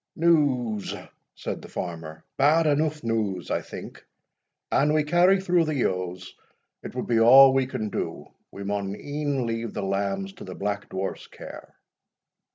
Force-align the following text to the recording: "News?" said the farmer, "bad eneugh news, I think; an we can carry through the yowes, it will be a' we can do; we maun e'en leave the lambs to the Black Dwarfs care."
"News?" 0.15 0.95
said 1.35 1.61
the 1.61 1.67
farmer, 1.69 2.23
"bad 2.35 2.65
eneugh 2.65 3.03
news, 3.03 3.51
I 3.51 3.61
think; 3.61 4.03
an 4.71 4.93
we 4.93 5.03
can 5.03 5.11
carry 5.11 5.39
through 5.39 5.65
the 5.65 5.75
yowes, 5.75 6.33
it 6.81 6.95
will 6.95 7.03
be 7.03 7.17
a' 7.17 7.49
we 7.49 7.67
can 7.67 7.89
do; 7.91 8.33
we 8.49 8.63
maun 8.63 8.95
e'en 8.95 9.45
leave 9.45 9.75
the 9.75 9.83
lambs 9.83 10.33
to 10.33 10.43
the 10.43 10.55
Black 10.55 10.89
Dwarfs 10.89 11.27
care." 11.27 11.75